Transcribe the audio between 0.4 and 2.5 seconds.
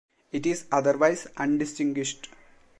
is otherwise undistinguished.